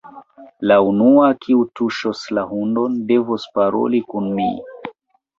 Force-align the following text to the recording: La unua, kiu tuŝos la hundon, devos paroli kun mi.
La 0.69 0.75
unua, 0.91 1.25
kiu 1.43 1.59
tuŝos 1.79 2.23
la 2.37 2.45
hundon, 2.53 2.95
devos 3.11 3.45
paroli 3.59 4.01
kun 4.15 4.31
mi. 4.41 4.47